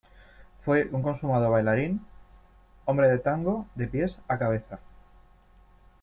[0.65, 2.03] Fue un consumado bailarín,
[2.85, 4.79] hombre de tango de pies a cabeza.